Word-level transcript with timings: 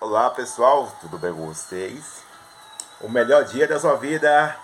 Olá 0.00 0.30
pessoal, 0.30 0.88
tudo 1.00 1.18
bem 1.18 1.34
com 1.34 1.44
vocês? 1.46 2.22
O 3.00 3.08
melhor 3.08 3.44
dia 3.44 3.66
da 3.66 3.80
sua 3.80 3.96
vida 3.96 4.56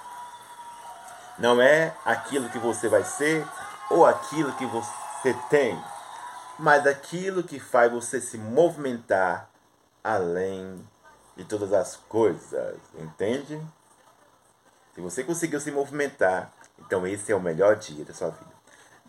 não 1.37 1.61
é 1.61 1.93
aquilo 2.05 2.49
que 2.51 2.59
você 2.59 2.89
vai 2.89 3.03
ser 3.03 3.45
ou 3.91 4.07
aquilo 4.07 4.53
que 4.53 4.65
você 4.65 5.35
tem, 5.51 5.77
mas 6.57 6.87
aquilo 6.87 7.43
que 7.43 7.59
faz 7.59 7.91
você 7.91 8.21
se 8.21 8.39
movimentar 8.39 9.51
além 10.05 10.89
de 11.37 11.45
todas 11.45 11.73
as 11.73 11.97
coisas, 11.97 12.79
entende? 12.95 13.61
Se 14.95 15.01
você 15.01 15.25
conseguiu 15.25 15.59
se 15.59 15.73
movimentar, 15.73 16.53
então 16.79 17.05
esse 17.05 17.33
é 17.33 17.35
o 17.35 17.41
melhor 17.41 17.75
dia 17.75 18.05
da 18.05 18.15
sua 18.15 18.31
vida. 18.31 18.55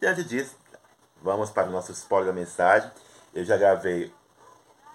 Diante 0.02 0.24
disso, 0.24 0.58
vamos 1.22 1.52
para 1.52 1.68
o 1.68 1.72
nosso 1.72 1.92
spoiler 1.92 2.34
da 2.34 2.34
mensagem. 2.34 2.90
Eu 3.32 3.46
já 3.46 3.58
gravei 3.58 4.12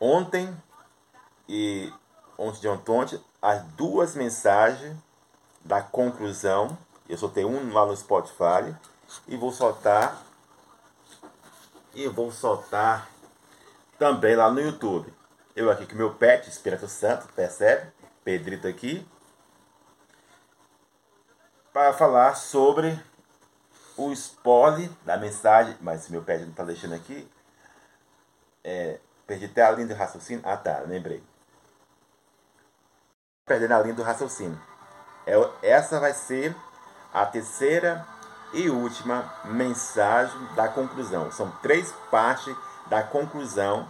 ontem 0.00 0.52
e 1.52 1.92
ontem 2.38 2.60
de 2.60 2.68
ontem 2.68 3.20
as 3.42 3.64
duas 3.72 4.14
mensagens 4.14 4.96
da 5.64 5.82
conclusão. 5.82 6.78
Eu 7.08 7.18
soltei 7.18 7.45
um 7.45 7.72
lá 7.72 7.84
no 7.84 7.96
Spotify 7.96 8.72
e 9.27 9.36
vou 9.36 9.50
soltar 9.50 10.22
e 11.92 12.06
vou 12.06 12.30
soltar 12.30 13.10
também 13.98 14.36
lá 14.36 14.48
no 14.48 14.60
YouTube. 14.60 15.12
Eu 15.56 15.68
aqui 15.72 15.86
com 15.86 15.96
meu 15.96 16.14
pet, 16.14 16.48
Espírito 16.48 16.86
Santo, 16.86 17.27
percebe? 17.34 17.91
Pedrito 18.22 18.69
aqui. 18.69 19.05
Para 21.72 21.92
falar 21.92 22.36
sobre 22.36 22.96
o 23.96 24.12
spoiler 24.12 24.88
da 25.05 25.16
mensagem, 25.16 25.77
mas 25.80 26.08
meu 26.08 26.22
pet 26.22 26.42
não 26.42 26.50
está 26.50 26.62
deixando 26.62 26.94
aqui. 26.94 27.28
É, 28.62 29.00
perdi 29.27 29.46
até 29.46 29.62
a 29.62 29.72
linha 29.72 29.88
do 29.88 29.94
raciocínio. 29.94 30.42
Ah 30.46 30.56
tá, 30.56 30.78
lembrei 30.86 31.28
perdendo 33.50 33.72
a 33.72 33.80
linha 33.80 33.95
do 33.95 34.04
raciocínio. 34.04 34.56
É, 35.27 35.34
essa 35.61 35.98
vai 35.98 36.14
ser 36.14 36.55
a 37.12 37.27
terceira 37.27 38.06
e 38.52 38.70
última 38.70 39.25
mensagem 39.44 40.38
da 40.55 40.69
conclusão. 40.69 41.33
São 41.33 41.50
três 41.60 41.92
partes 42.12 42.55
da 42.86 43.02
conclusão 43.02 43.88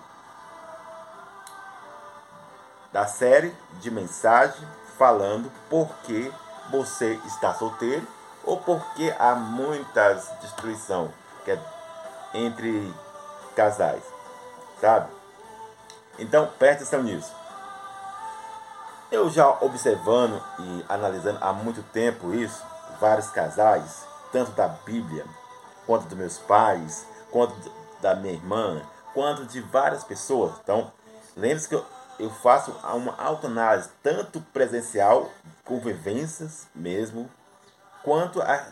da 2.90 3.06
série 3.06 3.54
de 3.80 3.90
mensagem 3.90 4.66
falando 4.96 5.52
por 5.68 5.88
que 6.04 6.32
você 6.70 7.20
está 7.26 7.52
solteiro 7.52 8.06
ou 8.44 8.56
porque 8.56 9.14
há 9.18 9.34
muitas 9.34 10.26
destruição 10.40 11.12
que 11.44 11.50
é 11.50 11.60
entre 12.32 12.94
casais, 13.54 14.02
sabe? 14.80 15.10
Então 16.18 16.50
preste 16.58 16.82
atenção 16.82 17.02
nisso. 17.02 17.39
Eu 19.10 19.28
já 19.28 19.48
observando 19.60 20.40
e 20.60 20.84
analisando 20.88 21.38
há 21.40 21.52
muito 21.52 21.82
tempo 21.82 22.32
isso, 22.32 22.62
vários 23.00 23.26
casais, 23.28 24.06
tanto 24.30 24.52
da 24.52 24.68
Bíblia, 24.68 25.24
quanto 25.84 26.06
dos 26.06 26.16
meus 26.16 26.38
pais, 26.38 27.04
quanto 27.28 27.52
da 28.00 28.14
minha 28.14 28.34
irmã, 28.34 28.80
quanto 29.12 29.44
de 29.44 29.60
várias 29.60 30.04
pessoas. 30.04 30.54
Então, 30.62 30.92
lembre-se 31.36 31.68
que 31.68 31.74
eu, 31.74 31.84
eu 32.20 32.30
faço 32.30 32.70
uma 32.94 33.16
autoanálise, 33.20 33.90
tanto 34.00 34.40
presencial, 34.52 35.28
convivências 35.64 36.68
mesmo, 36.72 37.28
quanto 38.04 38.40
a, 38.40 38.64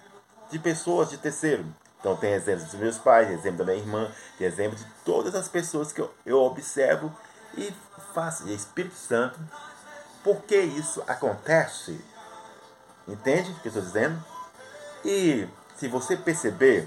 de 0.52 0.58
pessoas 0.60 1.10
de 1.10 1.18
terceiro. 1.18 1.66
Então, 1.98 2.16
tem 2.16 2.32
exemplos 2.32 2.70
dos 2.70 2.78
meus 2.78 2.96
pais, 2.96 3.28
exemplo 3.28 3.58
da 3.58 3.64
minha 3.64 3.78
irmã, 3.78 4.08
tem 4.38 4.46
exemplo 4.46 4.78
de 4.78 4.84
todas 5.04 5.34
as 5.34 5.48
pessoas 5.48 5.90
que 5.90 6.00
eu, 6.00 6.14
eu 6.24 6.38
observo 6.38 7.12
e 7.56 7.74
faço. 8.14 8.46
E 8.46 8.54
Espírito 8.54 8.94
Santo 8.94 9.36
por 10.28 10.42
que 10.42 10.60
isso 10.60 11.02
acontece. 11.06 11.98
Entende 13.06 13.50
o 13.50 13.54
que 13.54 13.68
eu 13.68 13.70
estou 13.70 13.82
dizendo? 13.82 14.22
E 15.02 15.48
se 15.74 15.88
você 15.88 16.18
perceber, 16.18 16.86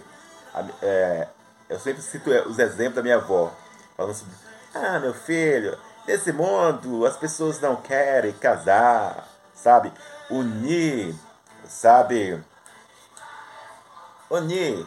é, 0.80 1.28
eu 1.68 1.80
sempre 1.80 2.04
cito 2.04 2.32
é, 2.32 2.44
os 2.44 2.60
exemplos 2.60 2.98
da 2.98 3.02
minha 3.02 3.16
avó, 3.16 3.52
falando 3.98 4.12
assim, 4.12 4.28
ah, 4.76 5.00
meu 5.00 5.16
filho, 5.16 5.76
nesse 6.06 6.32
mundo 6.32 7.04
as 7.04 7.18
pessoas 7.18 7.60
não 7.60 7.78
querem 7.78 8.32
casar, 8.34 9.28
sabe? 9.56 9.92
Unir, 10.30 11.16
sabe? 11.68 12.44
Unir, 14.30 14.86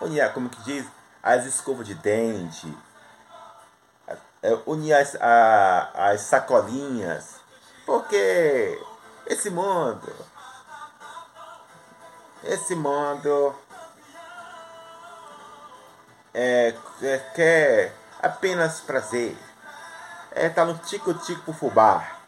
unir, 0.00 0.32
como 0.32 0.48
que 0.48 0.62
diz? 0.62 0.86
As 1.20 1.44
escovas 1.44 1.88
de 1.88 1.94
dente, 1.96 2.72
é, 4.42 4.58
unir 4.66 4.94
as, 4.94 5.14
a, 5.20 5.90
as 6.10 6.22
sacolinhas, 6.22 7.36
porque 7.86 8.78
esse 9.26 9.50
mundo, 9.50 10.12
esse 12.42 12.74
mundo 12.74 13.54
é, 16.34 16.74
é, 17.02 17.18
quer 17.34 17.94
apenas 18.20 18.80
prazer, 18.80 19.36
é 20.32 20.48
tá 20.48 20.64
no 20.64 20.76
tico-tico 20.78 21.52
fubá. 21.52 22.18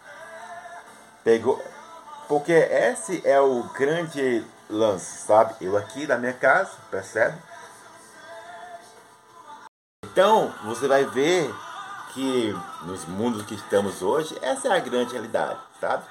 Pegou, 1.25 1.63
porque 2.29 2.53
esse 2.53 3.27
é 3.27 3.41
o 3.41 3.63
grande 3.75 4.47
lance, 4.69 5.27
sabe? 5.27 5.55
Eu 5.61 5.77
aqui 5.77 6.07
na 6.07 6.19
minha 6.19 6.35
casa, 6.35 6.73
percebe? 6.91 7.37
Então, 10.05 10.55
você 10.65 10.87
vai 10.87 11.05
ver 11.07 11.53
que 12.15 12.57
nos 12.83 13.05
mundos 13.07 13.43
que 13.43 13.57
estamos 13.57 14.01
hoje, 14.01 14.39
essa 14.41 14.69
é 14.69 14.77
a 14.77 14.79
grande 14.79 15.13
realidade, 15.13 15.59
sabe? 15.81 16.05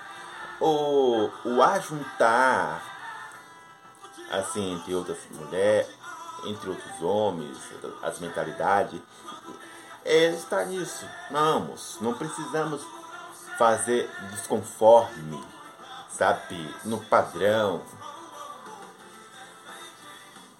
O, 0.59 1.29
o 1.45 1.63
ajuntar, 1.63 2.83
assim, 4.29 4.73
entre 4.73 4.93
outras 4.93 5.17
mulheres, 5.31 5.87
entre 6.45 6.69
outros 6.69 7.01
homens, 7.01 7.57
as 8.01 8.19
mentalidades, 8.19 8.99
é, 10.03 10.31
está 10.31 10.65
nisso. 10.65 11.07
Vamos, 11.31 11.97
não 12.01 12.13
precisamos 12.13 12.85
fazer 13.57 14.09
desconforme, 14.31 15.41
sabe? 16.09 16.75
No 16.83 16.99
padrão. 16.99 17.81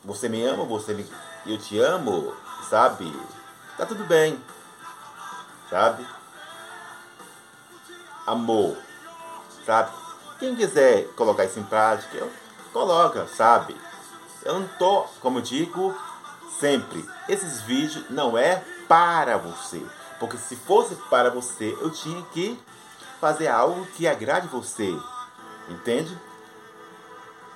Você 0.06 0.30
me 0.30 0.42
ama, 0.46 0.64
você 0.64 0.94
me, 0.94 1.06
eu 1.46 1.58
te 1.58 1.80
amo, 1.80 2.34
sabe? 2.70 3.14
Tá 3.78 3.86
tudo 3.86 4.06
bem 4.06 4.42
sabe? 5.74 6.06
Amor, 8.28 8.78
sabe? 9.66 9.92
Quem 10.38 10.56
quiser 10.56 11.08
colocar 11.16 11.46
isso 11.46 11.60
em 11.60 11.64
prática, 11.64 12.28
coloca, 12.72 13.26
sabe? 13.26 13.76
Eu 14.44 14.60
não 14.60 14.68
tô, 14.78 15.02
como 15.20 15.42
digo 15.42 15.98
sempre, 16.60 17.04
esses 17.28 17.62
vídeos 17.62 18.08
não 18.12 18.38
é 18.38 18.64
para 18.88 19.36
você. 19.38 19.84
Porque 20.20 20.38
se 20.38 20.56
fosse 20.56 20.94
para 21.10 21.32
você, 21.32 21.76
eu 21.82 21.90
tinha 21.90 22.22
que 22.32 22.60
fazer 23.20 23.48
algo 23.48 23.84
que 23.96 24.08
agrade 24.08 24.48
você. 24.50 24.96
Entende? 25.68 26.16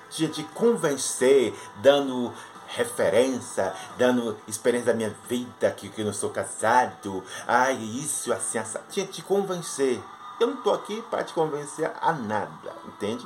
Tinha 0.09 0.29
de 0.29 0.43
convencer, 0.43 1.53
dando 1.83 2.33
referência, 2.67 3.73
dando 3.97 4.37
experiência 4.47 4.91
da 4.91 4.97
minha 4.97 5.15
vida, 5.27 5.71
que, 5.71 5.89
que 5.89 6.01
eu 6.01 6.05
não 6.05 6.13
sou 6.13 6.29
casado, 6.29 7.23
ai, 7.47 7.75
isso, 7.75 8.31
assim, 8.33 8.57
assim. 8.57 8.79
Tinha 8.89 9.05
te 9.05 9.21
convencer. 9.21 10.01
Eu 10.39 10.47
não 10.47 10.57
estou 10.57 10.73
aqui 10.73 11.01
para 11.09 11.23
te 11.23 11.33
convencer 11.33 11.91
a 11.99 12.11
nada, 12.13 12.75
entende? 12.85 13.25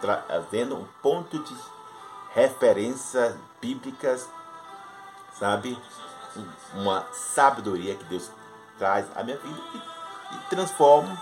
Trazendo 0.00 0.76
um 0.76 0.86
ponto 1.02 1.38
de 1.38 1.54
referência 2.34 3.36
bíblicas, 3.60 4.28
sabe? 5.38 5.78
Uma 6.74 7.06
sabedoria 7.12 7.94
que 7.94 8.04
Deus 8.04 8.30
traz 8.78 9.06
à 9.14 9.22
minha 9.22 9.36
vida 9.36 9.60
e, 9.74 10.36
e 10.36 10.38
transforma 10.48 11.20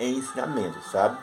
em 0.00 0.18
ensinamento, 0.18 0.80
sabe? 0.90 1.16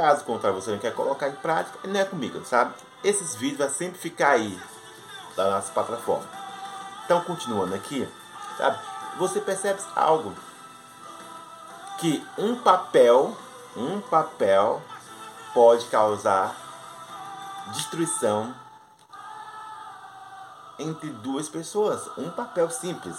Caso 0.00 0.24
contrário, 0.24 0.58
você 0.58 0.70
não 0.70 0.78
quer 0.78 0.94
colocar 0.94 1.28
em 1.28 1.34
prática, 1.36 1.86
não 1.86 2.00
é 2.00 2.06
comigo, 2.06 2.42
sabe? 2.46 2.72
esses 3.04 3.34
vídeos 3.34 3.58
vão 3.58 3.68
sempre 3.68 3.98
ficar 3.98 4.30
aí 4.30 4.58
da 5.36 5.50
nossa 5.50 5.70
plataforma. 5.72 6.26
Então, 7.04 7.22
continuando 7.22 7.74
aqui, 7.74 8.08
sabe? 8.56 8.78
Você 9.18 9.42
percebe 9.42 9.78
algo 9.94 10.34
que 11.98 12.26
um 12.38 12.56
papel, 12.56 13.36
um 13.76 14.00
papel 14.00 14.80
pode 15.52 15.84
causar 15.88 16.56
destruição 17.74 18.54
entre 20.78 21.10
duas 21.10 21.46
pessoas. 21.46 22.08
Um 22.16 22.30
papel 22.30 22.70
simples, 22.70 23.18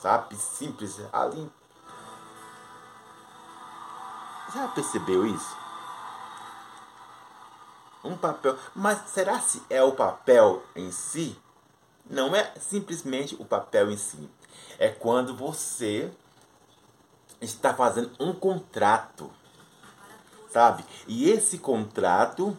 sabe? 0.00 0.34
Simples 0.34 0.98
ali. 1.12 1.52
Já 4.54 4.66
percebeu 4.68 5.26
isso? 5.26 5.59
Um 8.04 8.16
papel. 8.16 8.56
Mas 8.74 9.10
será 9.10 9.40
se 9.40 9.62
é 9.68 9.82
o 9.82 9.92
papel 9.92 10.62
em 10.74 10.90
si? 10.90 11.36
Não 12.08 12.34
é 12.34 12.52
simplesmente 12.58 13.36
o 13.38 13.44
papel 13.44 13.90
em 13.90 13.96
si. 13.96 14.28
É 14.78 14.88
quando 14.88 15.36
você 15.36 16.10
está 17.40 17.74
fazendo 17.74 18.10
um 18.18 18.32
contrato, 18.32 19.30
sabe? 20.50 20.84
E 21.06 21.30
esse 21.30 21.58
contrato 21.58 22.56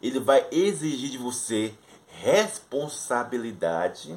ele 0.00 0.20
vai 0.20 0.46
exigir 0.52 1.10
de 1.10 1.18
você 1.18 1.76
responsabilidade, 2.06 4.16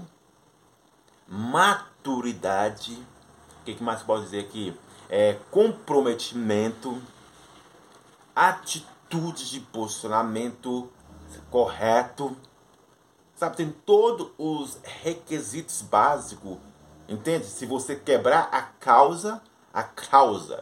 maturidade, 1.27 2.93
o 3.61 3.65
que, 3.65 3.83
mais 3.83 4.01
pode 4.03 4.23
dizer 4.23 4.39
aqui? 4.39 4.73
É, 5.09 5.37
comprometimento, 5.51 7.01
atitude 8.35 8.98
de 9.09 9.59
posicionamento 9.59 10.89
correto, 11.49 12.35
sabe? 13.35 13.57
Tem 13.57 13.71
todos 13.71 14.31
os 14.37 14.79
requisitos 14.83 15.81
básicos, 15.81 16.57
entende? 17.07 17.45
Se 17.45 17.65
você 17.65 17.95
quebrar 17.95 18.49
a 18.51 18.61
causa, 18.61 19.41
a 19.73 19.83
causa, 19.83 20.57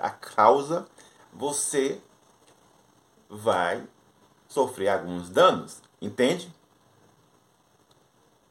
a 0.00 0.10
causa, 0.10 0.86
você 1.32 2.00
vai 3.28 3.86
sofrer 4.48 4.88
alguns 4.88 5.30
danos, 5.30 5.82
entende? 6.00 6.52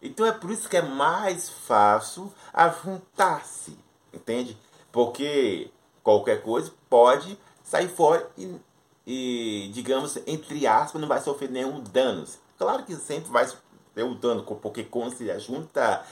Então 0.01 0.25
é 0.25 0.31
por 0.31 0.50
isso 0.50 0.69
que 0.69 0.78
é 0.78 0.81
mais 0.81 1.50
fácil 1.50 2.34
ajuntar-se, 2.54 3.78
entende? 4.13 4.57
Porque 4.92 5.72
qualquer 6.01 6.42
coisa 6.42 6.74
pode 6.90 7.38
sair 7.63 7.90
fora 7.90 8.30
e, 8.38 8.60
e, 9.12 9.72
digamos, 9.74 10.20
entre 10.28 10.68
aspas, 10.68 11.02
não 11.02 11.08
vai 11.08 11.20
sofrer 11.20 11.50
nenhum 11.50 11.82
dano. 11.82 12.28
Claro 12.60 12.84
que 12.84 12.96
sempre 12.96 13.32
vai 13.32 13.50
ter 13.96 14.04
um 14.04 14.14
dano, 14.14 14.44
porque 14.44 14.84
quando 14.84 15.16
se 15.16 15.40
junta 15.40 16.06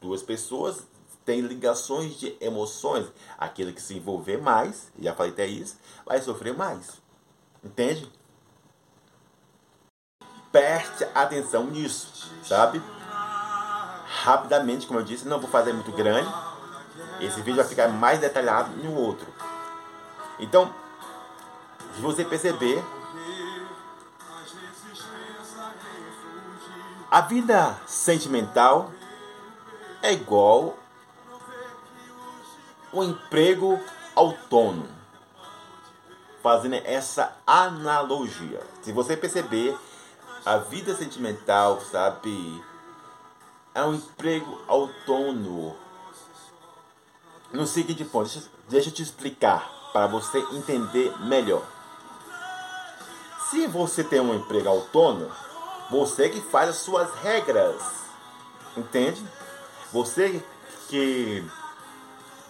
duas 0.00 0.20
pessoas, 0.20 0.82
tem 1.24 1.40
ligações 1.40 2.18
de 2.18 2.36
emoções. 2.40 3.06
Aquele 3.38 3.72
que 3.72 3.80
se 3.80 3.94
envolver 3.94 4.36
mais, 4.36 4.90
já 4.98 5.14
falei 5.14 5.30
até 5.30 5.46
isso, 5.46 5.78
vai 6.04 6.20
sofrer 6.20 6.56
mais. 6.56 7.00
Entende? 7.62 8.10
Preste 10.50 11.04
atenção 11.14 11.66
nisso, 11.66 12.32
sabe? 12.42 12.82
Rapidamente, 14.24 14.88
como 14.88 14.98
eu 14.98 15.04
disse, 15.04 15.28
não 15.28 15.38
vou 15.38 15.48
fazer 15.48 15.72
muito 15.72 15.92
grande. 15.92 16.28
Esse 17.20 17.36
vídeo 17.42 17.58
vai 17.58 17.64
ficar 17.64 17.86
mais 17.86 18.18
detalhado 18.18 18.76
no 18.82 18.92
outro. 18.96 19.32
Então, 20.40 20.74
se 21.98 22.02
você 22.02 22.24
perceber, 22.24 22.80
a 27.10 27.20
vida 27.22 27.76
sentimental 27.88 28.92
é 30.00 30.12
igual 30.12 30.78
um 32.94 33.02
emprego 33.02 33.80
autônomo. 34.14 34.88
Fazendo 36.40 36.76
essa 36.84 37.36
analogia. 37.44 38.64
Se 38.80 38.92
você 38.92 39.16
perceber, 39.16 39.76
a 40.46 40.58
vida 40.58 40.94
sentimental, 40.94 41.80
sabe, 41.80 42.64
é 43.74 43.82
um 43.82 43.94
emprego 43.94 44.62
autônomo. 44.68 45.76
No 47.52 47.66
seguinte 47.66 48.04
ponto, 48.04 48.30
deixa, 48.30 48.50
deixa 48.68 48.88
eu 48.88 48.94
te 48.94 49.02
explicar 49.02 49.68
para 49.92 50.06
você 50.06 50.38
entender 50.52 51.12
melhor. 51.22 51.77
Se 53.50 53.66
você 53.66 54.04
tem 54.04 54.20
um 54.20 54.34
emprego 54.34 54.68
autônomo, 54.68 55.30
você 55.90 56.28
que 56.28 56.40
faz 56.40 56.70
as 56.70 56.76
suas 56.76 57.12
regras, 57.22 57.80
entende? 58.76 59.24
Você 59.92 60.42
que 60.88 61.44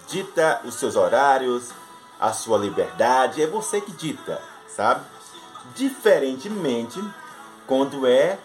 dita 0.09 0.61
os 0.65 0.75
seus 0.75 0.97
horários, 0.97 1.71
a 2.19 2.33
sua 2.33 2.59
liberdade, 2.59 3.43
é 3.43 3.47
você 3.47 3.81
que 3.81 3.93
dita, 3.93 4.43
sabe? 4.67 5.05
Diferentemente 5.75 7.01
quando 7.67 8.07
é 8.07 8.39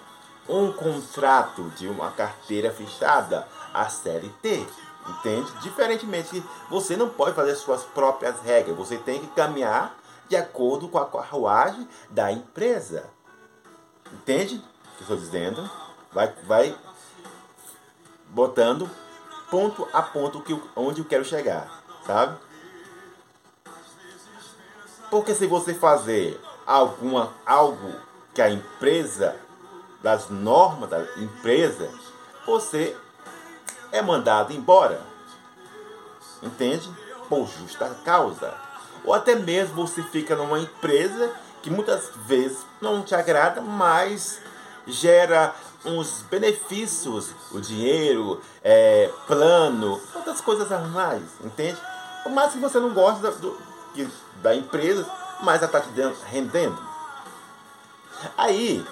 um 0.48 0.72
contrato 0.72 1.64
de 1.78 1.88
uma 1.88 2.12
carteira 2.12 2.72
fechada, 2.72 3.48
a 3.74 3.90
CLT. 3.90 4.68
Entende? 5.06 5.52
Diferentemente, 5.62 6.44
você 6.70 6.96
não 6.96 7.10
pode 7.10 7.36
fazer 7.36 7.56
suas 7.56 7.84
próprias 7.84 8.40
regras, 8.42 8.78
você 8.78 8.98
tem 8.98 9.20
que 9.20 9.28
caminhar 9.28 9.94
de 10.34 10.38
acordo 10.38 10.90
com 10.90 10.98
a 10.98 11.06
carruagem 11.06 11.88
da 12.10 12.32
empresa. 12.32 13.06
Entende 14.12 14.56
o 14.56 14.96
que 14.96 15.02
estou 15.04 15.16
dizendo? 15.16 15.70
Vai, 16.12 16.34
vai 16.48 16.76
botando 18.30 18.90
ponto 19.52 19.88
a 19.94 20.02
ponto 20.02 20.42
que, 20.42 20.60
onde 20.76 21.02
eu 21.02 21.06
quero 21.06 21.24
chegar, 21.24 21.84
sabe? 22.04 22.36
Porque 25.12 25.36
se 25.36 25.46
você 25.46 25.76
fazer 25.76 26.42
alguma, 26.66 27.32
algo 27.46 27.94
que 28.34 28.42
a 28.42 28.50
empresa, 28.50 29.40
das 30.02 30.30
normas 30.30 30.90
da 30.90 31.04
empresa, 31.18 31.92
você 32.44 32.98
é 33.92 34.02
mandado 34.02 34.52
embora. 34.52 35.00
Entende? 36.42 36.92
Por 37.30 37.48
justa 37.48 37.96
causa. 38.04 38.63
Ou 39.04 39.14
até 39.14 39.36
mesmo 39.36 39.76
você 39.88 40.02
fica 40.04 40.36
numa 40.36 40.60
empresa 40.60 41.32
que 41.62 41.70
muitas 41.70 42.10
vezes 42.26 42.60
não 42.82 43.02
te 43.02 43.16
agrada, 43.16 43.62
mas 43.62 44.40
gera 44.86 45.54
uns 45.86 46.24
benefícios, 46.30 47.32
o 47.52 47.60
dinheiro, 47.60 48.42
é, 48.64 49.10
plano, 49.28 50.00
outras 50.16 50.42
coisas 50.42 50.72
a 50.72 50.80
mais, 50.80 51.24
entende? 51.44 51.78
Mais 52.30 52.54
que 52.54 52.60
você 52.60 52.80
não 52.80 52.94
goste 52.94 53.22
da, 53.22 53.30
do, 53.32 53.58
da 54.42 54.56
empresa, 54.56 55.06
mas 55.42 55.62
ela 55.62 55.66
está 55.66 55.82
te 55.82 55.90
rendendo. 56.30 56.78
Aí, 58.38 58.86